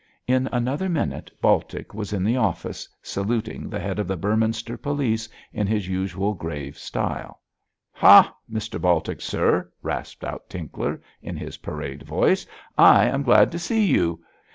In 0.25 0.49
another 0.51 0.89
minute 0.89 1.29
Baltic 1.43 1.93
was 1.93 2.11
in 2.11 2.23
the 2.23 2.35
office, 2.35 2.89
saluting 3.03 3.69
the 3.69 3.77
head 3.79 3.99
of 3.99 4.07
the 4.07 4.17
Beorminster 4.17 4.75
police 4.75 5.29
in 5.53 5.67
his 5.67 5.87
usual 5.87 6.33
grave 6.33 6.75
style. 6.75 7.39
'Ha, 7.91 8.33
Mr 8.51 8.81
Baltic, 8.81 9.21
sir!' 9.21 9.71
rasped 9.83 10.23
out 10.23 10.49
Tinkler, 10.49 11.03
in 11.21 11.37
his 11.37 11.57
parade 11.57 12.01
voice, 12.01 12.47
'I 12.79 13.05
am 13.09 13.21
glad 13.21 13.51
to 13.51 13.59
see 13.59 13.85
you. 13.85 14.19